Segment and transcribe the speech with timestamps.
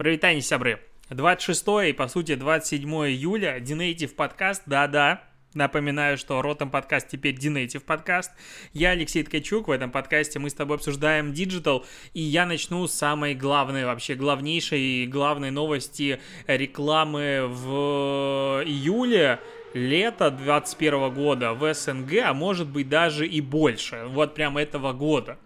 [0.00, 0.80] Прывітанне, сябры.
[1.10, 7.80] 26 и, по сути, 27 июля, DNative подкаст, да-да, Напоминаю, что Ротом подкаст теперь DNative
[7.80, 8.30] подкаст.
[8.72, 9.68] Я Алексей Ткачук.
[9.68, 11.84] В этом подкасте мы с тобой обсуждаем диджитал.
[12.14, 19.40] И я начну с самой главной, вообще главнейшей и главной новости рекламы в июле
[19.74, 25.38] лета 2021 года в СНГ, а может быть даже и больше, вот прям этого года.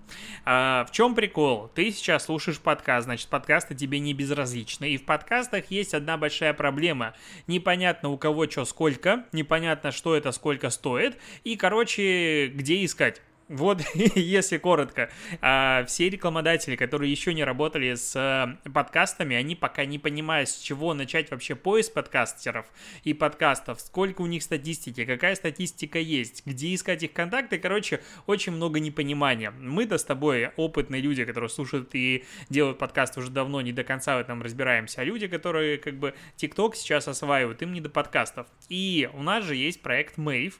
[0.44, 1.70] А, в чем прикол?
[1.74, 4.90] Ты сейчас слушаешь подкаст, значит, подкасты тебе не безразличны.
[4.90, 7.14] И в подкастах есть одна большая проблема.
[7.46, 13.22] Непонятно у кого что сколько, непонятно что это сколько стоит, и, короче, где искать.
[13.48, 15.10] Вот, если коротко,
[15.42, 20.58] а, все рекламодатели, которые еще не работали с э, подкастами, они пока не понимают, с
[20.58, 22.66] чего начать вообще поиск подкастеров
[23.02, 28.52] и подкастов, сколько у них статистики, какая статистика есть, где искать их контакты, короче, очень
[28.52, 29.50] много непонимания.
[29.50, 34.16] Мы-то с тобой опытные люди, которые слушают и делают подкасты уже давно, не до конца
[34.16, 38.46] в этом разбираемся, а люди, которые как бы ТикТок сейчас осваивают, им не до подкастов.
[38.70, 40.54] И у нас же есть проект Mave,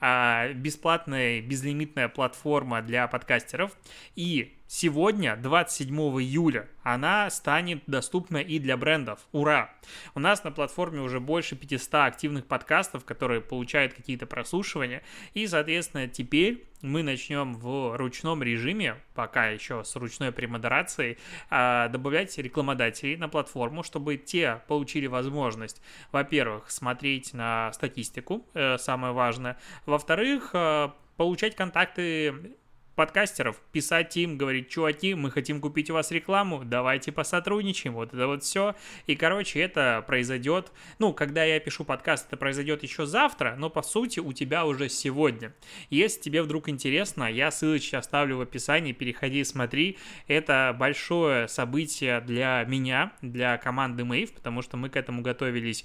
[0.00, 3.76] бесплатная, безлимитная платформа для подкастеров.
[4.14, 9.20] И сегодня, 27 июля, она станет доступна и для брендов.
[9.32, 9.70] Ура!
[10.14, 15.02] У нас на платформе уже больше 500 активных подкастов, которые получают какие-то прослушивания.
[15.34, 21.18] И, соответственно, теперь мы начнем в ручном режиме, пока еще с ручной премодерацией,
[21.50, 25.80] а, добавлять рекламодателей на платформу, чтобы те получили возможность,
[26.12, 32.56] во-первых, смотреть на статистику, э, самое важное, во-вторых, э, получать контакты
[32.96, 38.26] подкастеров, писать им, говорить, чуваки, мы хотим купить у вас рекламу, давайте посотрудничаем, вот это
[38.26, 38.74] вот все.
[39.06, 43.82] И, короче, это произойдет, ну, когда я пишу подкаст, это произойдет еще завтра, но, по
[43.82, 45.54] сути, у тебя уже сегодня.
[45.90, 49.98] Если тебе вдруг интересно, я ссылочки оставлю в описании, переходи, смотри.
[50.26, 55.84] Это большое событие для меня, для команды Mave, потому что мы к этому готовились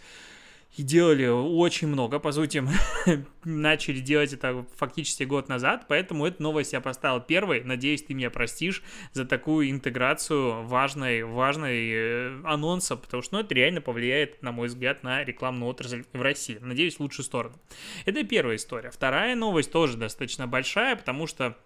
[0.77, 2.63] и делали очень много, по сути,
[3.43, 8.29] начали делать это фактически год назад, поэтому эту новость я поставил первой, надеюсь, ты меня
[8.29, 8.81] простишь
[9.11, 14.67] за такую интеграцию важной, важной э, анонса, потому что ну, это реально повлияет, на мой
[14.67, 17.55] взгляд, на рекламную отрасль в России, надеюсь, в лучшую сторону.
[18.05, 18.91] Это первая история.
[18.91, 21.57] Вторая новость тоже достаточно большая, потому что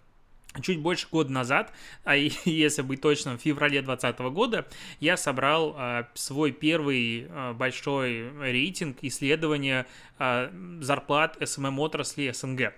[0.62, 1.72] чуть больше года назад,
[2.04, 4.66] а если быть точным, в феврале 2020 года,
[5.00, 9.86] я собрал а, свой первый а, большой рейтинг исследования
[10.18, 10.50] а,
[10.80, 12.72] зарплат SMM-отрасли СНГ.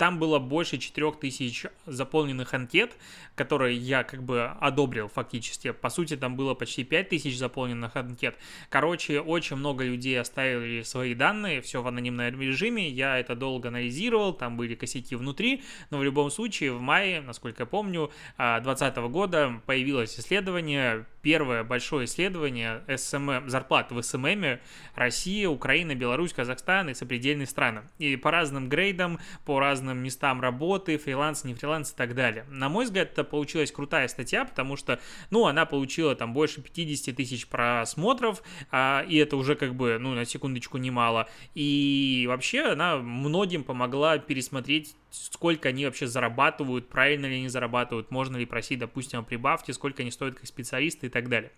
[0.00, 2.96] Там было больше 4000 заполненных анкет,
[3.34, 5.72] которые я как бы одобрил фактически.
[5.72, 8.34] По сути, там было почти 5000 заполненных анкет.
[8.70, 12.88] Короче, очень много людей оставили свои данные, все в анонимном режиме.
[12.88, 17.64] Я это долго анализировал, там были косяки внутри, но в любом случае в мае, насколько
[17.64, 24.58] я помню, 2020 года появилось исследование, первое большое исследование SMM, зарплат в SMM
[24.94, 27.82] Россия, Украина, Беларусь, Казахстан и сопредельные страны.
[27.98, 32.44] И по разным грейдам, по разным местам работы, фриланс, не фриланс и так далее.
[32.48, 37.14] На мой взгляд, это получилась крутая статья, потому что, ну, она получила там больше 50
[37.14, 41.28] тысяч просмотров, а, и это уже как бы, ну, на секундочку немало.
[41.54, 48.36] И вообще она многим помогла пересмотреть сколько они вообще зарабатывают, правильно ли они зарабатывают, можно
[48.36, 51.50] ли просить, допустим, о прибавке, сколько они стоят как специалисты так далее.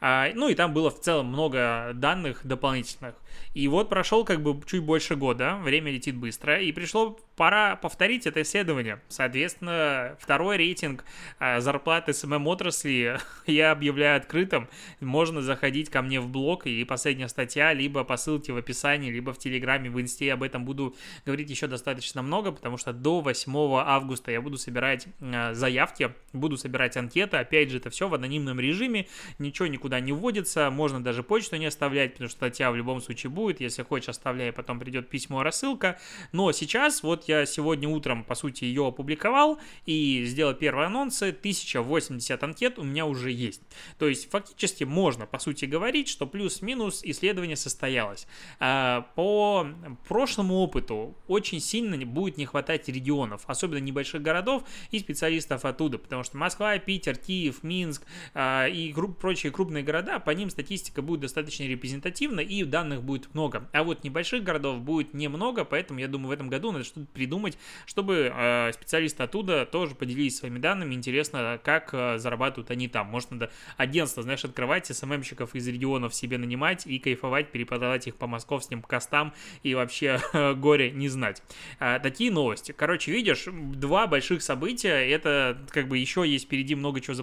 [0.00, 3.14] А, ну и там было в целом много данных дополнительных.
[3.52, 8.26] И вот прошел как бы чуть больше года, время летит быстро, и пришло пора повторить
[8.26, 9.02] это исследование.
[9.08, 11.04] Соответственно, второй рейтинг
[11.38, 14.68] а, зарплаты SMM отрасли я объявляю открытым.
[15.00, 19.34] Можно заходить ко мне в блог, и последняя статья, либо по ссылке в описании, либо
[19.34, 23.20] в Телеграме, в Инсте об этом буду говорить еще достаточно много, потому что что до
[23.20, 23.52] 8
[23.84, 27.36] августа я буду собирать э, заявки, буду собирать анкеты.
[27.36, 29.08] Опять же, это все в анонимном режиме,
[29.40, 33.25] ничего никуда не вводится, можно даже почту не оставлять, потому что статья в любом случае
[33.28, 33.60] будет.
[33.60, 35.98] Если хочешь, оставляй, потом придет письмо, рассылка.
[36.32, 41.28] Но сейчас, вот я сегодня утром, по сути, ее опубликовал и сделал первые анонсы.
[41.28, 43.62] 1080 анкет у меня уже есть.
[43.98, 48.26] То есть, фактически можно, по сути, говорить, что плюс-минус исследование состоялось.
[48.58, 49.66] А, по
[50.08, 56.22] прошлому опыту очень сильно будет не хватать регионов, особенно небольших городов и специалистов оттуда, потому
[56.22, 58.02] что Москва, Питер, Киев, Минск
[58.34, 63.34] э, и прочие крупные города, по ним статистика будет достаточно репрезентативна и данных будет будет
[63.34, 63.68] много.
[63.72, 67.58] А вот небольших городов будет немного, поэтому я думаю, в этом году надо что-то придумать,
[67.86, 70.94] чтобы э, специалисты оттуда тоже поделились своими данными.
[70.94, 73.06] Интересно, как э, зарабатывают они там.
[73.08, 78.26] Может, надо агентство, знаешь, открывать, СММщиков из регионов себе нанимать и кайфовать, переподавать их по
[78.26, 79.32] московским костам
[79.62, 80.20] и вообще
[80.56, 81.42] горе не знать.
[81.78, 82.72] А, такие новости.
[82.72, 85.08] Короче, видишь, два больших события.
[85.10, 87.14] Это как бы еще есть впереди много чего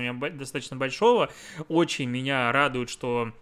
[0.00, 1.30] меня достаточно большого.
[1.68, 3.32] Очень меня радует, что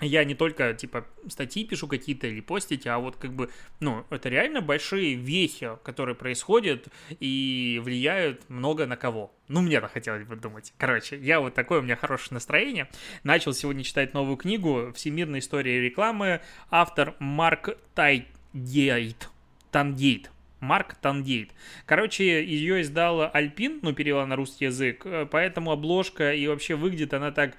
[0.00, 3.50] я не только, типа, статьи пишу какие-то или постить, а вот как бы,
[3.80, 6.88] ну, это реально большие вехи, которые происходят
[7.18, 9.32] и влияют много на кого.
[9.48, 10.74] Ну, мне так хотелось бы думать.
[10.76, 12.88] Короче, я вот такое, у меня хорошее настроение.
[13.24, 16.40] Начал сегодня читать новую книгу «Всемирная история рекламы».
[16.70, 19.30] Автор Марк Тайгейт.
[19.70, 20.30] Тангейт.
[20.66, 21.52] Марк Тангейт.
[21.86, 27.14] Короче, ее издала Альпин, ну, перевела на русский язык, э, поэтому обложка и вообще выглядит
[27.14, 27.56] она так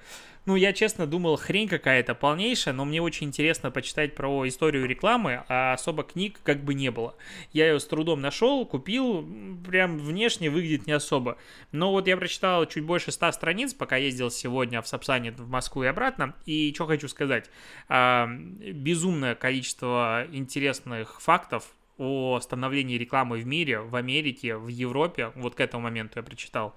[0.48, 5.44] ну, я честно думал, хрень какая-то полнейшая, но мне очень интересно почитать про историю рекламы,
[5.46, 7.16] а особо книг как бы не было.
[7.52, 9.28] Я ее с трудом нашел, купил,
[9.68, 11.36] прям внешне выглядит не особо.
[11.70, 15.84] Но вот я прочитал чуть больше 100 страниц, пока ездил сегодня в Сапсане в Москву
[15.84, 16.34] и обратно.
[16.46, 17.50] И что хочу сказать.
[17.90, 25.32] Безумное количество интересных фактов о становлении рекламы в мире, в Америке, в Европе.
[25.34, 26.74] Вот к этому моменту я прочитал.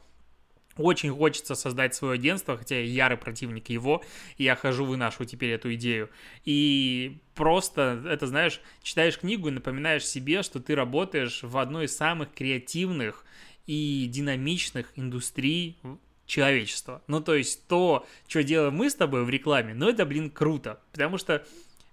[0.77, 4.01] Очень хочется создать свое агентство, хотя я ярый противник его,
[4.37, 6.09] и я хожу, выношу теперь эту идею.
[6.45, 11.95] И просто, это знаешь, читаешь книгу и напоминаешь себе, что ты работаешь в одной из
[11.95, 13.25] самых креативных
[13.67, 15.77] и динамичных индустрий
[16.25, 17.01] человечества.
[17.07, 20.79] Ну, то есть то, что делаем мы с тобой в рекламе, ну, это, блин, круто.
[20.93, 21.45] Потому что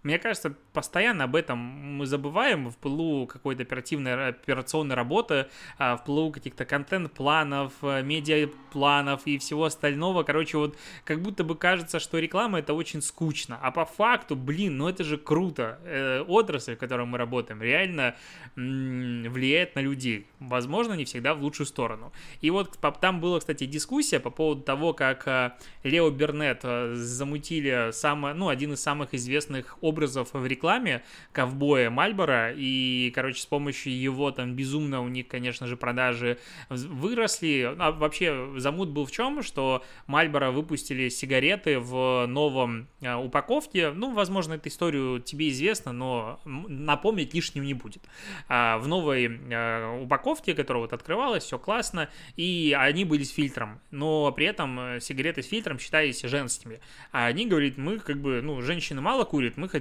[0.04, 6.04] мне кажется, постоянно об этом мы забываем в пылу какой-то оперативной, операционной работы, а, в
[6.04, 10.22] пылу каких-то контент-планов, э, медиа-планов и всего остального.
[10.22, 13.58] Короче, вот как будто бы кажется, что реклама это очень скучно.
[13.60, 15.80] А по факту, блин, ну это же круто.
[15.84, 18.14] Э, отрасль, в которой мы работаем, реально
[18.54, 20.26] влияет на людей.
[20.38, 22.12] Возможно, не всегда в лучшую сторону.
[22.40, 25.52] И вот там была, кстати, дискуссия по поводу того, как э,
[25.82, 26.62] Лео Бернет
[26.96, 31.02] замутили самое, ну, один из самых известных образов в рекламе
[31.32, 36.38] ковбоя Мальбора, и, короче, с помощью его там безумно у них, конечно же, продажи
[36.68, 37.74] выросли.
[37.78, 43.90] А вообще замут был в чем, что Мальбора выпустили сигареты в новом а, упаковке.
[43.90, 48.02] Ну, возможно, эту историю тебе известно, но напомнить лишним не будет.
[48.48, 53.80] А, в новой а, упаковке, которая вот открывалась, все классно, и они были с фильтром,
[53.90, 56.80] но при этом э, сигареты с фильтром считались женскими.
[57.12, 59.77] А они говорят, мы как бы, ну, женщины мало курят, мы хотим,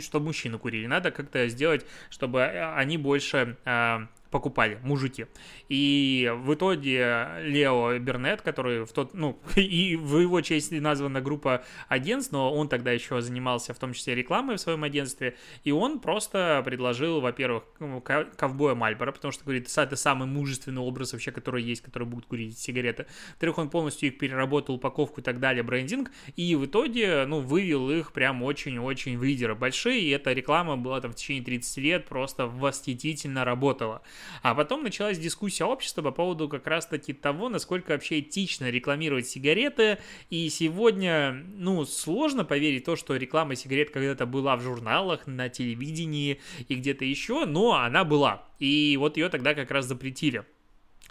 [0.00, 0.86] чтобы мужчины курили.
[0.86, 5.26] Надо как-то сделать, чтобы э, они больше а, покупали, мужики.
[5.68, 11.64] И в итоге Лео Бернет, который в тот, ну, и в его честь названа группа
[11.88, 16.00] агентств, но он тогда еще занимался в том числе рекламой в своем агентстве, и он
[16.00, 21.62] просто предложил, во-первых, ну, ковбоя Мальбора, потому что, говорит, это самый мужественный образ вообще, который
[21.62, 23.06] есть, который будет курить сигареты.
[23.32, 27.90] Во-вторых, он полностью их переработал, упаковку и так далее, брендинг, и в итоге, ну, вывел
[27.90, 32.06] их прям очень-очень в лидеры большие, и эта реклама была там в течение 30 лет,
[32.06, 34.02] просто восхитительно работала.
[34.42, 39.98] А потом началась дискуссия общества по поводу как раз-таки того, насколько вообще этично рекламировать сигареты.
[40.30, 46.40] И сегодня, ну, сложно поверить то, что реклама сигарет когда-то была в журналах, на телевидении
[46.68, 48.46] и где-то еще, но она была.
[48.58, 50.44] И вот ее тогда как раз запретили.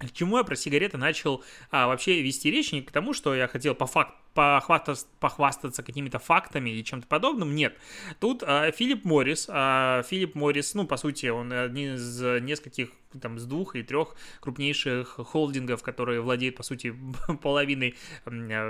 [0.07, 2.71] К чему я про сигареты начал а, вообще вести речь?
[2.71, 7.53] Не к тому, что я хотел по факту похвастаться, похвастаться какими-то фактами или чем-то подобным.
[7.53, 7.77] Нет.
[8.19, 12.89] Тут а, Филипп Моррис, а, Филипп Моррис, ну, по сути, он один из нескольких,
[13.21, 16.95] там, с двух или трех крупнейших холдингов, которые владеют, по сути,
[17.41, 17.95] половиной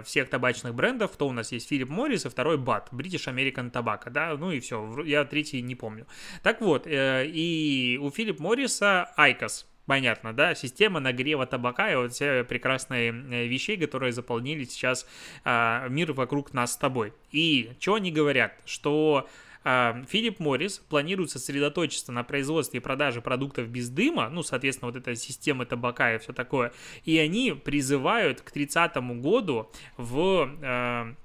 [0.03, 1.11] всех табачных брендов.
[1.11, 1.69] Кто у нас есть?
[1.69, 5.75] Филипп Моррис, и второй BAT, British American Tobacco, да, ну и все, я третий не
[5.75, 6.07] помню.
[6.41, 12.13] Так вот, э, и у Филипп Морриса IQOS, понятно, да, система нагрева табака и вот
[12.13, 15.05] все прекрасные э, вещи, которые заполнили сейчас
[15.43, 17.11] а, мир вокруг нас с тобой.
[17.33, 18.53] И что они говорят?
[18.63, 19.27] Что
[19.65, 24.97] а, Филипп Моррис планирует сосредоточиться на производстве и продаже продуктов без дыма, ну, соответственно, вот
[24.97, 26.71] эта система табака и все такое,
[27.03, 31.15] и они призывают к 30 году в а,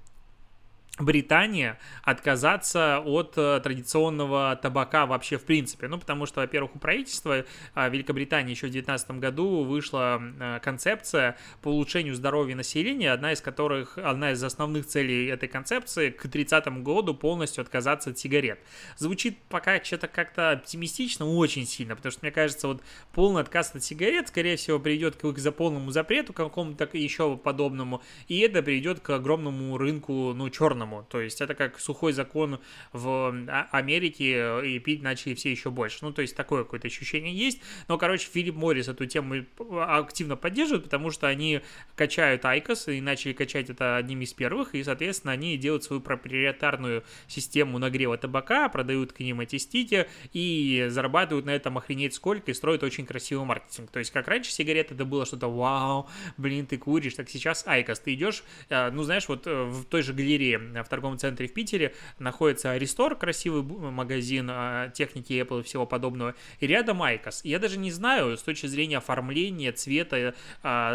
[0.99, 5.89] Британия отказаться от э, традиционного табака вообще в принципе.
[5.89, 11.37] Ну, потому что, во-первых, у правительства э, Великобритании еще в 2019 году вышла э, концепция
[11.61, 16.67] по улучшению здоровья населения, одна из которых, одна из основных целей этой концепции к 30
[16.83, 18.59] году полностью отказаться от сигарет.
[18.97, 23.85] Звучит пока что-то как-то оптимистично очень сильно, потому что, мне кажется, вот полный отказ от
[23.85, 29.01] сигарет, скорее всего, приведет к их за полному запрету какому-то еще подобному, и это приведет
[29.01, 31.07] к огромному рынку, ну, черному по-разному.
[31.09, 32.61] То есть это как сухой закон
[32.93, 35.99] в а, Америке, и пить начали все еще больше.
[36.03, 37.61] Ну, то есть такое какое-то ощущение есть.
[37.89, 39.45] Но, короче, Филипп Моррис эту тему
[39.83, 41.61] активно поддерживает, потому что они
[41.95, 47.05] качают IQOS и начали качать это одним из первых, и, соответственно, они делают свою проприетарную
[47.27, 52.55] систему нагрева табака, продают к ним эти стики и зарабатывают на этом охренеть сколько и
[52.55, 53.91] строят очень красивый маркетинг.
[53.91, 58.01] То есть, как раньше сигареты это было что-то вау, блин, ты куришь, так сейчас IQOS.
[58.01, 61.49] Ты идешь, э, ну, знаешь, вот э, в той же галерее э, в торговом центре
[61.49, 64.51] в Питере находится re:Store, красивый магазин
[64.93, 67.45] техники Apple и всего подобного, и рядом IQOS.
[67.45, 70.35] Я даже не знаю с точки зрения оформления, цвета,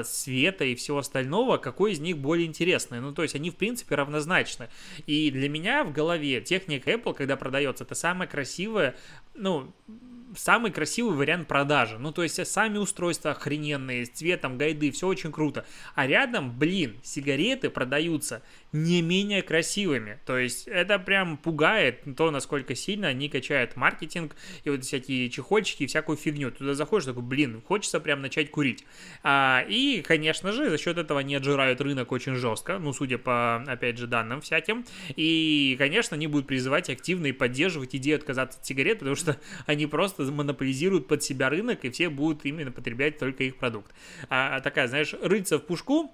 [0.04, 3.00] света и всего остального, какой из них более интересный.
[3.00, 4.70] Ну, то есть они, в принципе, равнозначны.
[5.06, 8.96] И для меня в голове техника Apple, когда продается, это самое красивое,
[9.34, 9.74] ну,
[10.38, 11.98] самый красивый вариант продажи.
[11.98, 15.66] Ну, то есть сами устройства охрененные, с цветом, гайды, все очень круто.
[15.96, 20.20] А рядом, блин, сигареты продаются не менее красивыми.
[20.26, 25.84] То есть это прям пугает то, насколько сильно они качают маркетинг и вот всякие чехольчики
[25.84, 26.52] и всякую фигню.
[26.52, 28.86] Туда заходишь, такой, блин, хочется прям начать курить.
[29.24, 33.58] А, и, конечно же, за счет этого они отжирают рынок очень жестко, ну, судя по,
[33.68, 34.86] опять же, данным всяким.
[35.16, 39.21] И, конечно, они будут призывать активно и поддерживать идею отказаться от сигарет, потому что
[39.66, 43.92] они просто монополизируют под себя рынок, и все будут именно потреблять только их продукт.
[44.30, 46.12] А, такая, знаешь, рыться в пушку,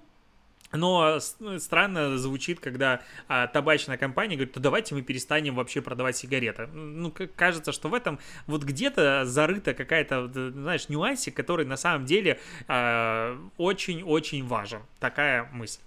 [0.72, 6.66] но странно звучит, когда а, табачная компания говорит, то давайте мы перестанем вообще продавать сигареты.
[6.66, 12.38] Ну, кажется, что в этом вот где-то зарыта какая-то, знаешь, нюансик, который на самом деле
[12.66, 14.82] а, очень-очень а, важен.
[15.00, 15.80] Такая мысль.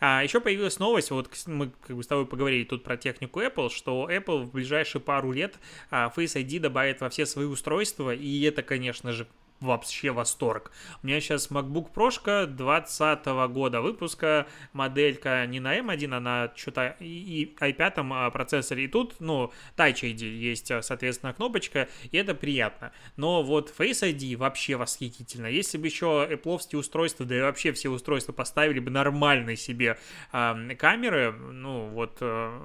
[0.00, 3.70] А, еще появилась новость, вот мы как бы с тобой поговорили тут про технику Apple,
[3.70, 5.56] что Apple в ближайшие пару лет
[5.90, 9.26] а, Face ID добавит во все свои устройства, и это, конечно же,
[9.60, 10.70] вообще восторг.
[11.02, 16.96] У меня сейчас MacBook Pro 20 года выпуска, моделька не на M1, а на что-то
[17.00, 18.84] и i5 а, процессоре.
[18.84, 22.92] И тут, ну, Touch ID есть, а, соответственно, кнопочка, и это приятно.
[23.16, 25.46] Но вот Face ID вообще восхитительно.
[25.46, 29.98] Если бы еще Apple устройства, да и вообще все устройства поставили бы нормальные себе
[30.32, 32.58] э, камеры, ну, вот э,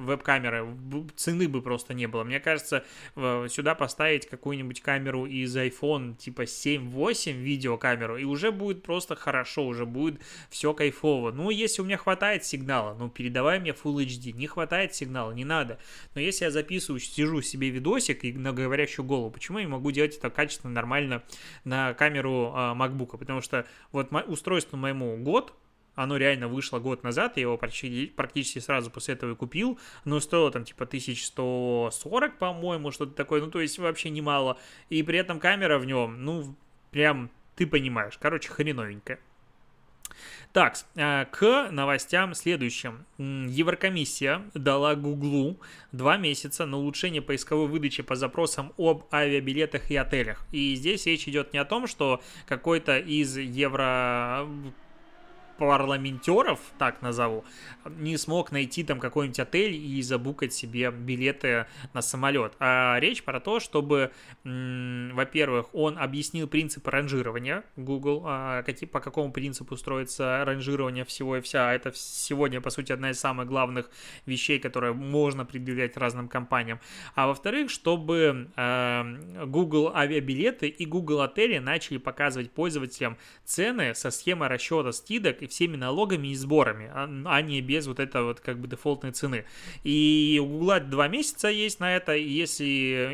[0.00, 0.66] веб-камеры,
[1.16, 2.24] цены бы просто не было.
[2.24, 2.84] Мне кажется,
[3.14, 9.66] сюда поставить какую-нибудь камеру из iPhone, типа типа 7-8 видеокамеру, и уже будет просто хорошо,
[9.66, 11.30] уже будет все кайфово.
[11.30, 15.44] Ну, если у меня хватает сигнала, ну, передавай мне Full HD, не хватает сигнала, не
[15.44, 15.78] надо.
[16.14, 19.90] Но если я записываю, сижу себе видосик и на говорящую голову, почему я не могу
[19.90, 21.22] делать это качественно, нормально
[21.64, 23.16] на камеру а, MacBook?
[23.18, 25.54] Потому что вот устройство моему год,
[25.94, 30.20] оно реально вышло год назад, я его практически, практически сразу после этого и купил, но
[30.20, 34.58] стоило там типа 1140, по-моему, что-то такое, ну то есть вообще немало.
[34.90, 36.54] И при этом камера в нем, ну
[36.90, 39.18] прям ты понимаешь, короче, хреновенькая.
[40.52, 43.06] Так, э, к новостям следующим.
[43.18, 45.58] Еврокомиссия дала Гуглу
[45.90, 50.46] два месяца на улучшение поисковой выдачи по запросам об авиабилетах и отелях.
[50.52, 54.46] И здесь речь идет не о том, что какой-то из евро
[55.58, 57.44] парламентеров, так назову,
[57.84, 62.54] не смог найти там какой-нибудь отель и забукать себе билеты на самолет.
[62.58, 64.10] А речь про то, чтобы,
[64.44, 71.40] во-первых, он объяснил принципы ранжирования Google, а, какие, по какому принципу строится ранжирование всего и
[71.40, 71.72] вся.
[71.72, 73.90] Это сегодня, по сути, одна из самых главных
[74.26, 76.80] вещей, которые можно предъявлять разным компаниям.
[77.14, 84.48] А во-вторых, чтобы э, Google авиабилеты и Google отели начали показывать пользователям цены со схемой
[84.48, 88.58] расчета скидок и всеми налогами и сборами, а, а не без вот этой вот как
[88.58, 89.44] бы дефолтной цены.
[89.82, 92.64] И у Google два месяца есть на это, и если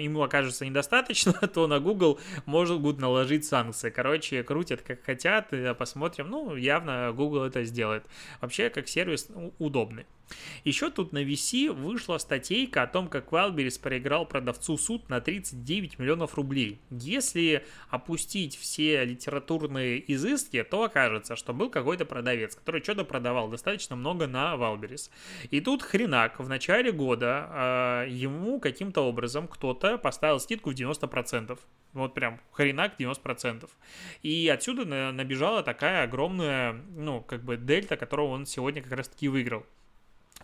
[0.00, 3.90] ему окажется недостаточно, то на Google могут наложить санкции.
[3.90, 6.28] Короче, крутят как хотят, посмотрим.
[6.28, 8.04] Ну, явно Google это сделает.
[8.40, 10.06] Вообще, как сервис удобный.
[10.64, 15.98] Еще тут на VC вышла статейка о том, как Wildberries проиграл продавцу суд на 39
[15.98, 16.80] миллионов рублей.
[16.90, 22.19] Если опустить все литературные изыски, то окажется, что был какой-то продавец,
[22.56, 25.10] который что-то продавал достаточно много на Wildberries.
[25.50, 31.58] И тут хренак в начале года э, ему каким-то образом кто-то поставил скидку в 90%.
[31.92, 33.68] Вот прям хренак 90%.
[34.22, 39.66] И отсюда набежала такая огромная, ну, как бы дельта, которую он сегодня как раз-таки выиграл.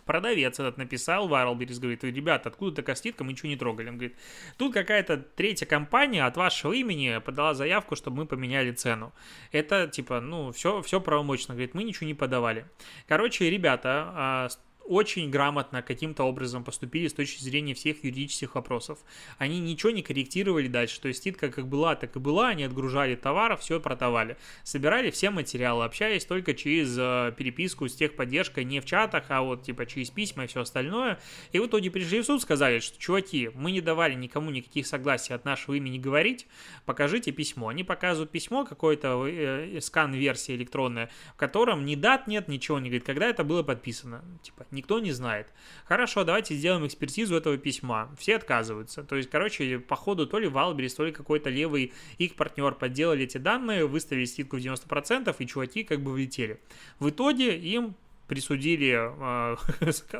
[0.07, 3.89] Продавец этот написал, Варлберис говорит, ребята, откуда такая скидка, мы ничего не трогали.
[3.89, 4.17] Он говорит,
[4.57, 9.13] тут какая-то третья компания от вашего имени подала заявку, чтобы мы поменяли цену.
[9.51, 11.53] Это типа, ну, все, все правомочно.
[11.53, 12.65] Говорит, мы ничего не подавали.
[13.07, 14.47] Короче, ребята, а,
[14.87, 18.99] очень грамотно каким-то образом поступили с точки зрения всех юридических вопросов.
[19.37, 23.15] Они ничего не корректировали дальше, то есть ститка как была, так и была, они отгружали
[23.15, 24.37] товаров, все продавали.
[24.63, 29.63] Собирали все материалы, общаясь только через э, переписку с техподдержкой, не в чатах, а вот
[29.63, 31.19] типа через письма и все остальное.
[31.51, 35.33] И в итоге пришли в суд, сказали, что, чуваки, мы не давали никому никаких согласий
[35.33, 36.47] от нашего имени говорить,
[36.85, 37.69] покажите письмо.
[37.69, 43.05] Они показывают письмо, какой-то э, скан-версия электронная, в котором ни дат нет, ничего не говорит,
[43.05, 44.23] когда это было подписано.
[44.41, 45.47] Типа, никто не знает.
[45.85, 48.09] Хорошо, давайте сделаем экспертизу этого письма.
[48.17, 49.03] Все отказываются.
[49.03, 53.23] То есть, короче, по ходу то ли Валберис, то ли какой-то левый их партнер подделали
[53.25, 56.59] эти данные, выставили скидку в 90%, и чуваки как бы влетели.
[56.99, 57.95] В итоге им
[58.27, 59.57] присудили, а,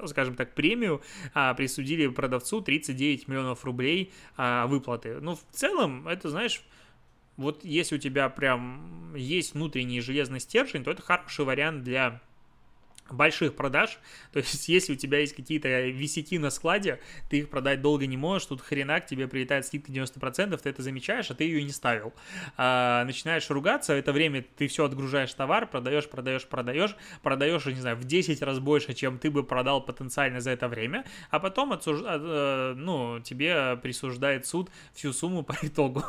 [0.06, 1.02] скажем так, премию,
[1.34, 5.20] а, присудили продавцу 39 миллионов рублей а, выплаты.
[5.22, 6.64] Ну, в целом, это, знаешь,
[7.38, 12.20] вот если у тебя прям есть внутренний железный стержень, то это хороший вариант для
[13.14, 14.00] больших продаж,
[14.32, 17.00] то есть если у тебя есть какие-то висяки на складе,
[17.30, 21.30] ты их продать долго не можешь, тут хренак, тебе прилетает скидка 90%, ты это замечаешь,
[21.32, 22.14] а ты ее не ставил.
[22.58, 27.98] А, начинаешь ругаться, это время ты все отгружаешь товар, продаешь, продаешь, продаешь, продаешь, не знаю,
[27.98, 32.02] в 10 раз больше, чем ты бы продал потенциально за это время, а потом отсуж...
[32.04, 36.04] А, ну, тебе присуждает суд всю сумму по итогу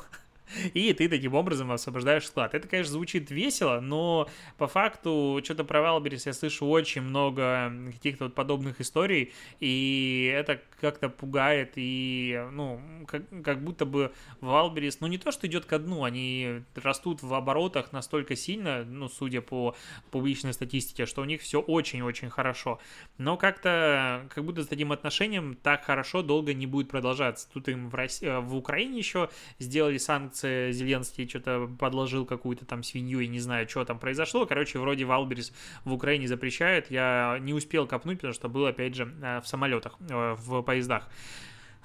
[0.74, 2.54] и ты таким образом освобождаешь склад.
[2.54, 8.24] Это, конечно, звучит весело, но по факту что-то про Валберис я слышу очень много каких-то
[8.24, 15.06] вот подобных историй, и это как-то пугает, и, ну, как, как будто бы Валберис, ну,
[15.06, 19.74] не то, что идет ко дну, они растут в оборотах настолько сильно, ну, судя по
[20.10, 22.80] публичной статистике, что у них все очень-очень хорошо,
[23.18, 27.48] но как-то, как будто с таким отношением так хорошо долго не будет продолжаться.
[27.52, 32.82] Тут им в, России, в Украине еще сделали санкции санкции, Зеленский что-то подложил какую-то там
[32.82, 34.46] свинью, и не знаю, что там произошло.
[34.46, 35.52] Короче, вроде Валберис
[35.84, 36.90] в Украине запрещают.
[36.90, 41.08] Я не успел копнуть, потому что был, опять же, э, в самолетах, э, в поездах.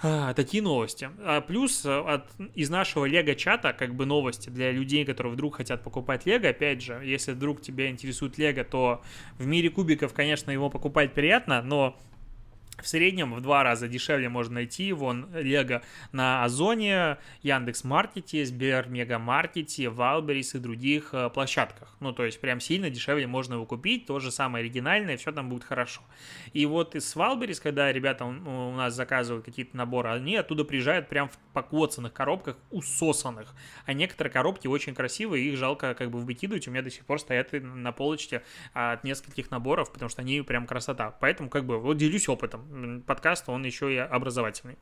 [0.02, 1.10] А, такие новости.
[1.20, 5.84] А плюс э, от, из нашего лего-чата, как бы новости для людей, которые вдруг хотят
[5.84, 6.50] покупать лего.
[6.50, 9.02] Опять же, если вдруг тебя интересует лего, то
[9.38, 11.98] в мире кубиков, конечно, его покупать приятно, но
[12.82, 20.56] в среднем в два раза дешевле можно найти вон Лего на Озоне, Мега Маркете, Wildberries
[20.56, 21.96] и других э, площадках.
[22.00, 25.50] Ну, то есть прям сильно дешевле можно его купить, то же самое оригинальное, все там
[25.50, 26.02] будет хорошо.
[26.54, 31.30] И вот из Wildberries, когда ребята у нас заказывают какие-то наборы, они оттуда приезжают прям
[31.30, 33.54] в покоцанных коробках, усосанных.
[33.86, 37.20] А некоторые коробки очень красивые, их жалко как бы выкидывать, у меня до сих пор
[37.20, 41.12] стоят на полочке от нескольких наборов, потому что они прям красота.
[41.20, 42.63] Поэтому как бы вот делюсь опытом
[43.06, 44.78] подкаст, он еще и образовательный.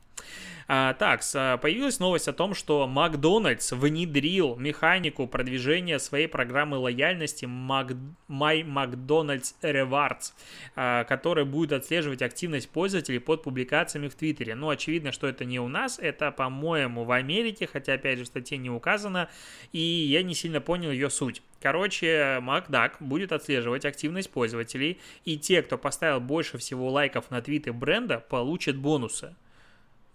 [0.68, 1.20] А, так,
[1.60, 7.96] появилась новость о том, что Макдональдс внедрил механику продвижения своей программы лояльности Mac,
[8.28, 10.32] My McDonald's Rewards,
[10.76, 14.54] а, которая будет отслеживать активность пользователей под публикациями в Твиттере.
[14.54, 18.28] Ну, очевидно, что это не у нас, это, по-моему, в Америке, хотя, опять же, в
[18.28, 19.28] статье не указано,
[19.72, 21.42] и я не сильно понял ее суть.
[21.62, 27.72] Короче, MacDuck будет отслеживать активность пользователей, и те, кто поставил больше всего лайков на твиты
[27.72, 29.36] бренда, получат бонусы.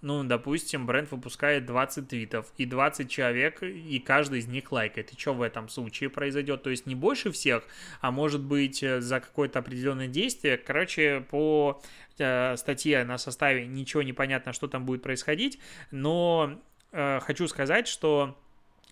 [0.01, 5.11] Ну, допустим, бренд выпускает 20 твитов, и 20 человек, и каждый из них лайкает.
[5.11, 6.63] И что в этом случае произойдет?
[6.63, 7.63] То есть не больше всех,
[8.01, 10.57] а может быть э, за какое-то определенное действие.
[10.57, 11.81] Короче, по
[12.19, 15.59] э, статье на составе ничего не понятно, что там будет происходить,
[15.91, 18.37] но э, хочу сказать, что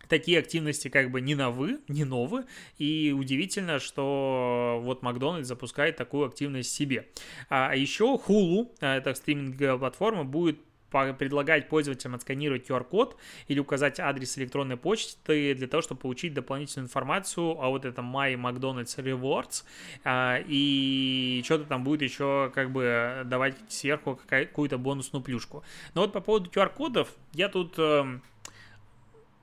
[0.08, 2.46] такие активности как бы не новы, не новы,
[2.78, 7.08] и удивительно, что вот Макдональдс запускает такую активность себе.
[7.50, 14.38] А еще Hulu, а, это стриминговая платформа, будет предлагать пользователям отсканировать QR-код или указать адрес
[14.38, 19.64] электронной почты для того, чтобы получить дополнительную информацию о вот этом My McDonald's Rewards.
[20.04, 25.64] А, и что-то там будет еще как бы давать сверху какую-то бонусную плюшку.
[25.94, 28.22] Но вот по поводу QR-кодов, я тут эм,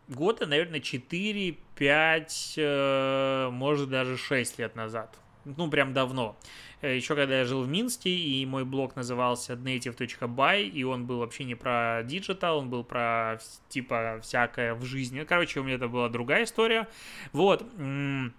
[0.08, 5.18] года, наверное, 4, 5, э, может даже 6 лет назад.
[5.44, 6.36] Ну, прям давно.
[6.80, 11.18] Э, Еще когда я жил в Минске, и мой блог назывался native.by, и он был
[11.18, 13.38] вообще не про диджитал, он был про,
[13.68, 15.24] типа, всякое в жизни.
[15.24, 16.88] Короче, у меня это была другая история.
[17.32, 17.64] Вот.
[17.78, 18.30] Э,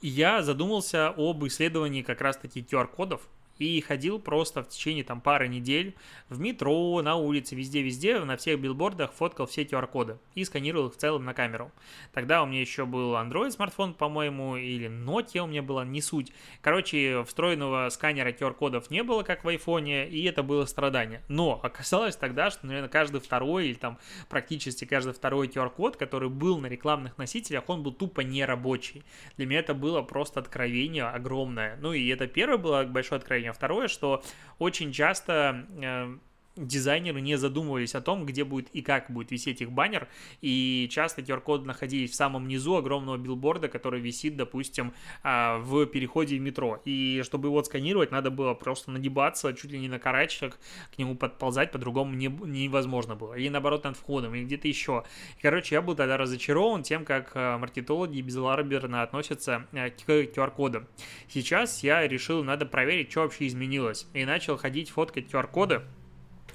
[0.00, 5.94] я задумался об исследовании как раз-таки QR-кодов И ходил просто в течение там пары недель
[6.28, 10.96] в метро, на улице, везде-везде, на всех билбордах фоткал все QR-коды и сканировал их в
[10.96, 11.72] целом на камеру.
[12.12, 16.32] Тогда у меня еще был Android смартфон, по-моему, или Nokia у меня была, не суть.
[16.60, 21.22] Короче, встроенного сканера QR-кодов не было, как в айфоне, и это было страдание.
[21.28, 26.58] Но оказалось тогда, что, наверное, каждый второй или там практически каждый второй QR-код, который был
[26.58, 29.04] на рекламных носителях, он был тупо нерабочий.
[29.36, 31.76] Для меня это было просто откровение огромное.
[31.80, 33.47] Ну и это первое было большое откровение.
[33.52, 34.22] Второе, что
[34.58, 36.18] очень часто э,
[36.66, 40.08] дизайнеры не задумывались о том, где будет и как будет висеть их баннер,
[40.40, 44.92] и часто QR-коды находились в самом низу огромного билборда, который висит, допустим,
[45.22, 49.78] а, в переходе в метро, и чтобы его отсканировать, надо было просто нагибаться, чуть ли
[49.78, 50.58] не на карачках,
[50.94, 55.04] к нему подползать, по-другому не, невозможно было, или наоборот над входом, или где-то еще.
[55.40, 60.86] Короче, я был тогда разочарован тем, как а, маркетологи безалаберно относятся а, к QR-кодам.
[61.28, 65.82] Сейчас я решил, надо проверить, что вообще изменилось, и начал ходить фоткать QR-коды,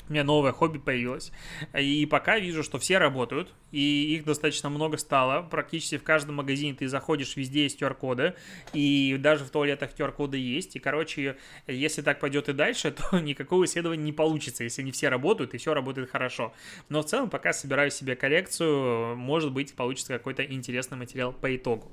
[0.09, 1.31] у меня новое хобби появилось.
[1.77, 5.43] И пока вижу, что все работают, и их достаточно много стало.
[5.43, 8.33] Практически в каждом магазине ты заходишь, везде есть QR-коды,
[8.73, 10.75] и даже в туалетах QR-коды есть.
[10.75, 11.37] И, короче,
[11.67, 15.57] если так пойдет и дальше, то никакого исследования не получится, если не все работают, и
[15.57, 16.53] все работает хорошо.
[16.89, 21.91] Но в целом, пока собираю себе коллекцию, может быть, получится какой-то интересный материал по итогу.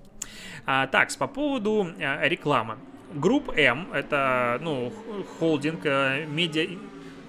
[0.66, 2.78] А, так, по поводу а, рекламы.
[3.14, 4.92] GroupM, это, ну,
[5.38, 6.66] холдинг, а, медиа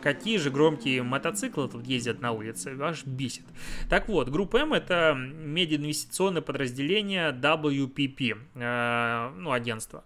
[0.01, 3.45] Какие же громкие мотоциклы тут ездят на улице, аж бесит.
[3.89, 10.03] Так вот, группа М это медиаинвестиционное подразделение WPP, э, ну, агентство.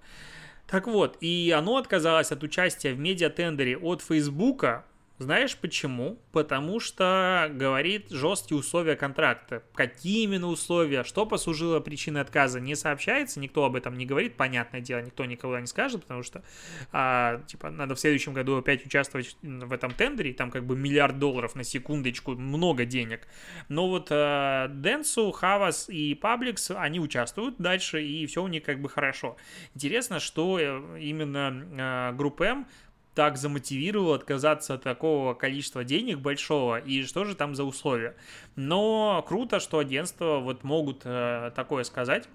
[0.67, 4.85] Так вот, и оно отказалось от участия в медиатендере от Фейсбука
[5.17, 6.19] знаешь почему?
[6.33, 9.63] Потому что говорит жесткие условия контракта.
[9.73, 14.81] Какие именно условия, что послужило причиной отказа, не сообщается, никто об этом не говорит, понятное
[14.81, 16.43] дело, никто никогда не скажет, потому что,
[16.91, 21.17] а, типа, надо в следующем году опять участвовать в этом тендере, там как бы миллиард
[21.17, 23.25] долларов на секундочку, много денег.
[23.69, 28.81] Но вот а, Денсу, Хавас и Пабликс, они участвуют дальше, и все у них как
[28.81, 29.37] бы хорошо.
[29.75, 32.67] Интересно, что э, именно а, группа М
[33.15, 38.15] так замотивировал отказаться от такого количества денег большого, и что же там за условия.
[38.55, 42.27] Но круто, что агентства вот могут э, такое сказать.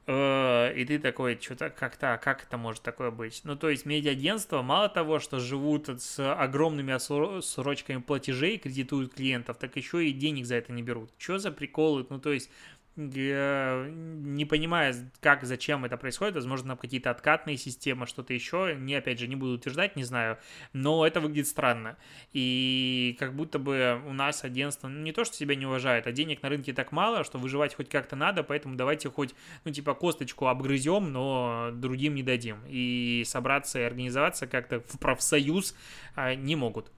[0.07, 3.41] Э, и ты такой, что-то как-то, как это может такое быть?
[3.43, 6.97] Ну, то есть медиа-агентства мало того, что живут с огромными
[7.41, 11.11] срочками платежей, кредитуют клиентов, так еще и денег за это не берут.
[11.17, 12.05] Что за приколы?
[12.09, 12.49] Ну, то есть
[12.95, 19.27] не понимая, как, зачем это происходит, возможно, какие-то откатные системы, что-то еще, не, опять же,
[19.27, 20.37] не буду утверждать, не знаю,
[20.73, 21.97] но это выглядит странно,
[22.33, 26.11] и как будто бы у нас агентство ну, не то, что себя не уважает, а
[26.11, 29.93] денег на рынке так мало, что выживать хоть как-то надо, поэтому давайте хоть, ну, типа,
[29.93, 35.75] косточку обгрызем, но другим не дадим, и собраться и организоваться как-то в профсоюз
[36.15, 36.91] а, не могут.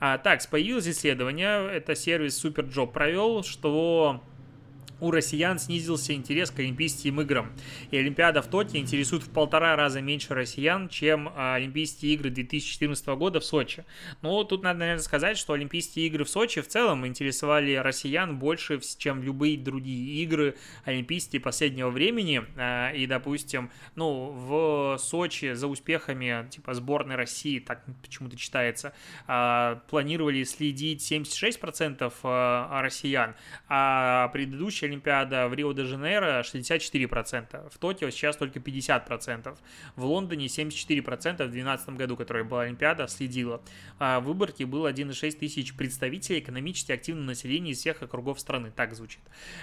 [0.00, 4.22] А, так, появилось исследование, это сервис Superjob провел, что
[5.00, 7.52] у россиян снизился интерес к Олимпийским играм.
[7.90, 13.06] И Олимпиада в Токио интересует в полтора раза меньше россиян, чем а, Олимпийские игры 2014
[13.08, 13.84] года в Сочи.
[14.22, 18.80] Но тут надо, наверное, сказать, что Олимпийские игры в Сочи в целом интересовали россиян больше,
[18.98, 22.44] чем любые другие игры Олимпийские последнего времени.
[22.56, 28.94] А, и, допустим, ну, в Сочи за успехами типа сборной России, так почему-то читается,
[29.26, 32.12] а, планировали следить 76%
[32.82, 33.34] россиян,
[33.68, 34.28] а
[34.84, 39.56] предыдущая Олимпиада в Рио-де-Жанейро 64%, в Токио сейчас только 50%,
[39.96, 43.62] в Лондоне 74% в 2012 году, которая была Олимпиада, следила.
[43.98, 48.94] А в выборке было 1,6 тысяч представителей экономически активного населения из всех округов страны, так
[48.94, 49.20] звучит.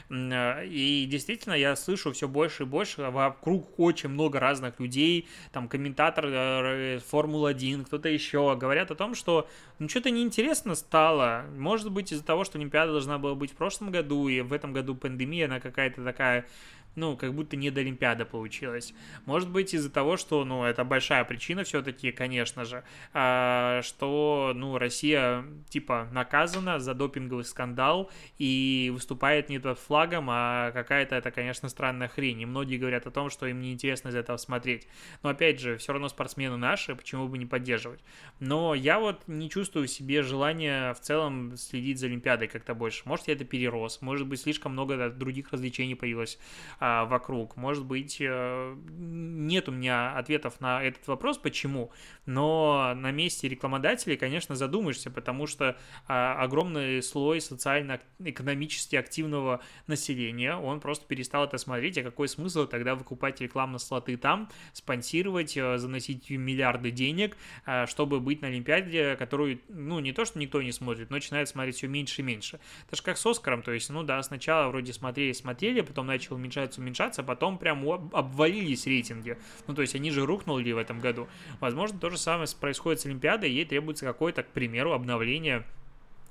[0.09, 6.25] И действительно, я слышу все больше и больше, вокруг очень много разных людей, там комментатор
[6.27, 9.47] э, Формулы-1, кто-то еще, говорят о том, что
[9.81, 13.89] ну что-то неинтересно стало, может быть из-за того, что Олимпиада должна была быть в прошлом
[13.89, 16.45] году, и в этом году пандемия, она какая-то такая
[16.95, 18.93] ну, как будто не до Олимпиады получилось.
[19.25, 24.77] Может быть, из-за того, что, ну, это большая причина все-таки, конечно же, а, что, ну,
[24.77, 31.69] Россия, типа, наказана за допинговый скандал и выступает не под флагом, а какая-то это, конечно,
[31.69, 32.41] странная хрень.
[32.41, 34.87] И многие говорят о том, что им неинтересно из этого смотреть.
[35.23, 38.01] Но, опять же, все равно спортсмены наши, почему бы не поддерживать.
[38.39, 43.03] Но я вот не чувствую в себе желания в целом следить за Олимпиадой как-то больше.
[43.05, 46.37] Может, я это перерос, может быть, слишком много других развлечений появилось
[46.83, 47.57] а, вокруг.
[47.57, 51.91] Может быть, э, нет у меня ответов на этот вопрос, почему,
[52.25, 60.79] но на месте рекламодателей, конечно, задумаешься, потому что а, огромный слой социально-экономически активного населения, он
[60.79, 66.31] просто перестал это смотреть, а какой смысл тогда выкупать рекламные слоты там, спонсировать, э, заносить
[66.31, 71.11] миллиарды денег, а, чтобы быть на Олимпиаде, которую, ну, не то, что никто не смотрит,
[71.11, 72.59] но начинает смотреть все меньше и меньше.
[72.87, 76.37] Это же как с Оскаром, то есть, ну да, сначала вроде смотрели, смотрели, потом начал
[76.37, 79.37] уменьшать уменьшаться, уменьшаться, потом прям обвалились рейтинги.
[79.67, 81.27] Ну, то есть они же рухнули в этом году.
[81.59, 85.63] Возможно, то же самое происходит с Олимпиадой, ей требуется какое-то, к примеру, обновление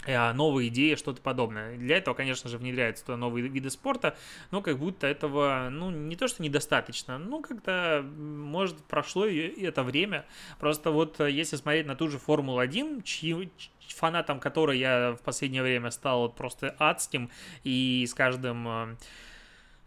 [0.07, 1.77] э, новые идеи, что-то подобное.
[1.77, 4.17] Для этого, конечно же, внедряются туда новые виды спорта,
[4.51, 10.25] но как будто этого, ну, не то, что недостаточно, ну, как-то, может, прошло это время.
[10.59, 13.51] Просто вот э, если смотреть на ту же Формулу-1, чьи,
[13.95, 17.31] фанатом которой я в последнее время стал просто адским,
[17.65, 18.97] и с каждым э,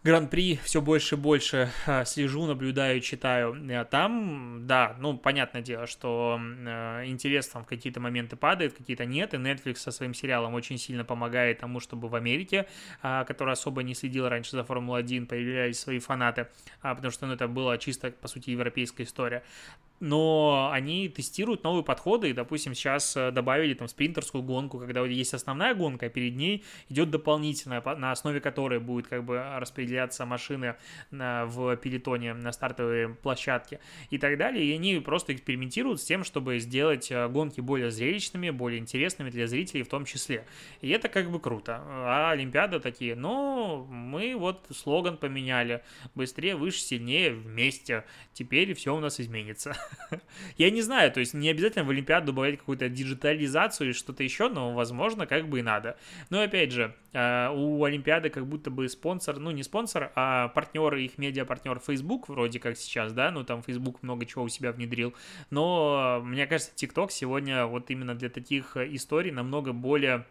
[0.04, 3.56] Гран-при все больше и больше а, слежу, наблюдаю, читаю.
[3.70, 9.06] Э, там, да, ну, понятное дело, что э, интерес там в какие-то моменты падает, какие-то
[9.06, 12.68] нет, и Netflix со своим сериалом очень сильно помогает тому, чтобы в Америке,
[13.02, 16.48] а, которая особо не следила раньше за Формулу-1, появлялись свои фанаты,
[16.82, 19.42] а, потому что ну, это была чисто, по сути, европейская история
[20.04, 25.34] но они тестируют новые подходы, и, допустим, сейчас э, добавили там спринтерскую гонку, когда есть
[25.34, 30.76] основная гонка, а перед ней идет дополнительная, на основе которой будет как бы распределяться машины
[31.10, 36.60] в пелетоне на стартовой площадке и так далее, и они просто экспериментируют с тем, чтобы
[36.60, 40.46] сделать э, гонки более зрелищными, более интересными для зрителей в том числе.
[40.82, 41.82] И это как бы круто.
[41.82, 45.82] А Олимпиада такие, ну, мы вот слоган поменяли,
[46.13, 49.78] быстрее, выше, сильнее, вместе, теперь все у нас изменится.
[50.58, 54.49] Я не знаю, то есть не обязательно в Олимпиаду добавлять какую-то диджитализацию или что-то еще,
[54.49, 55.97] но, возможно, как бы и надо.
[56.29, 60.95] Но, опять же, э, у Олимпиады как будто бы спонсор, ну, не спонсор, а партнер,
[60.95, 65.13] их медиа-партнер Facebook, вроде как сейчас, да, ну, там Facebook много чего у себя внедрил,
[65.49, 70.25] но, мне кажется, TikTok сегодня вот именно для таких историй намного более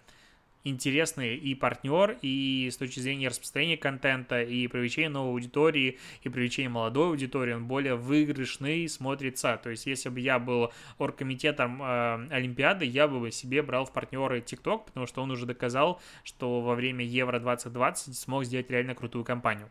[0.65, 6.69] интересный и партнер, и с точки зрения распространения контента, и привлечения новой аудитории, и привлечения
[6.69, 9.59] молодой аудитории, он более выигрышный смотрится.
[9.63, 14.41] То есть, если бы я был оргкомитетом э, Олимпиады, я бы себе брал в партнеры
[14.41, 19.25] TikTok, потому что он уже доказал, что во время Евро 2020 смог сделать реально крутую
[19.25, 19.71] кампанию.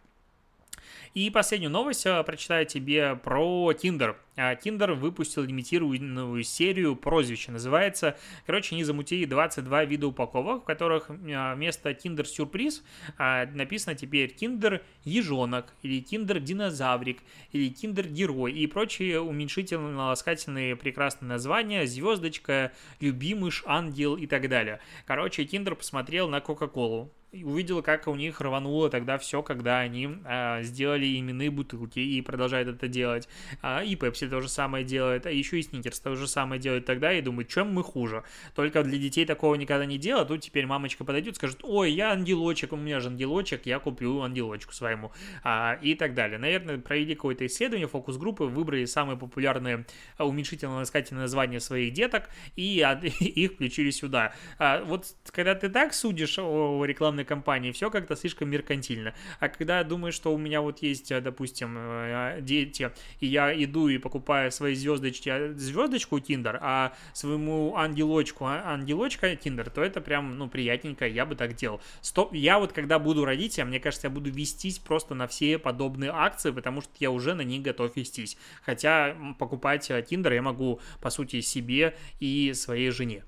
[1.13, 4.15] И последнюю новость э, прочитаю тебе про Tinder.
[4.37, 7.51] А, Tinder выпустил лимитированную серию прозвища.
[7.51, 12.81] Называется, короче, они замутили 22 вида упаковок, в которых а, вместо Tinder сюрприз
[13.17, 17.19] а, написано теперь Tinder ежонок, или Tinder динозаврик,
[17.51, 22.71] или Tinder герой и прочие уменьшительно-ласкательные прекрасные названия, звездочка,
[23.01, 24.79] любимыш, ангел и так далее.
[25.05, 30.61] Короче, Tinder посмотрел на Кока-Колу увидел, как у них рвануло тогда все, когда они а,
[30.63, 33.29] сделали именные бутылки и продолжают это делать.
[33.61, 36.85] А, и Pepsi то же самое делает, а еще и Сникерс то же самое делает
[36.85, 38.23] тогда, и думаю, чем мы хуже.
[38.53, 42.73] Только для детей такого никогда не делают, тут теперь мамочка подойдет, скажет, ой, я ангелочек,
[42.73, 45.11] у меня же ангелочек, я куплю ангелочку своему,
[45.43, 46.37] а, и так далее.
[46.37, 49.85] Наверное, провели какое-то исследование, фокус-группы, выбрали самые популярные
[50.17, 54.33] а, уменьшительно-ласкательные названия своих деток, и а, их включили сюда.
[54.59, 59.13] А, вот когда ты так судишь о рекламной кампании, все как-то слишком меркантильно.
[59.39, 63.97] А когда думаешь, что у меня вот есть, допустим, э, дети, и я иду и
[63.97, 70.37] покупая свои звездочки, а, звездочку Tinder, а своему ангелочку, а, ангелочка Tinder, то это прям,
[70.37, 71.81] ну, приятненько, я бы так делал.
[72.01, 76.11] Стоп, я вот когда буду родителем, мне кажется, я буду вестись просто на все подобные
[76.11, 78.37] акции, потому что я уже на них готов вестись.
[78.63, 83.23] Хотя покупать Tinder я могу, по сути, себе и своей жене.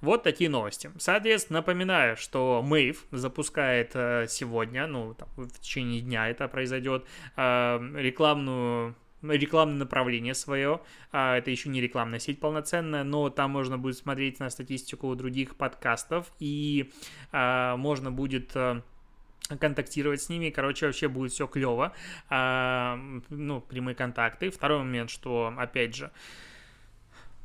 [0.00, 0.90] Вот такие новости.
[0.98, 7.04] Соответственно, напоминаю, что Мэйв запускает э, сегодня, ну, там, в течение дня это произойдет,
[7.36, 10.80] э, рекламную рекламное направление свое.
[11.12, 15.56] А, это еще не рекламная сеть полноценная, но там можно будет смотреть на статистику других
[15.56, 16.92] подкастов и
[17.32, 18.82] а, можно будет а,
[19.58, 21.94] контактировать с ними, короче, вообще будет все клево,
[22.28, 24.50] ну, прямые контакты.
[24.50, 26.10] Второй момент, что, опять же,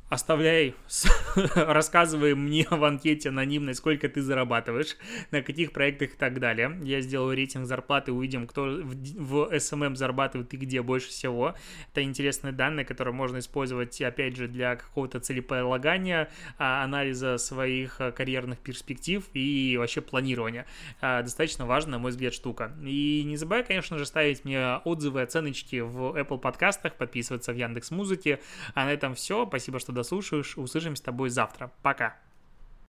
[0.08, 0.74] оставляй,
[1.54, 4.96] рассказывай мне в анкете анонимной, сколько ты зарабатываешь,
[5.30, 6.78] на каких проектах и так далее.
[6.82, 11.54] Я сделаю рейтинг зарплаты, увидим, кто в SMM зарабатывает и где больше всего.
[11.90, 18.12] Это интересные данные, которые можно использовать, опять же, для какого-то целеполагания, а, анализа своих а,
[18.12, 20.66] карьерных перспектив и вообще планирования.
[21.00, 22.72] А, достаточно важная, на мой взгляд, штука.
[22.82, 27.90] И не забывай, конечно же, ставить мне отзывы, оценочки в Apple подкастах, подписываться в Яндекс
[27.90, 28.40] Музыке.
[28.74, 29.46] А на этом все.
[29.46, 30.58] Спасибо, что дослушаешь.
[30.58, 31.72] Услышимся с тобой завтра.
[31.82, 32.16] Пока.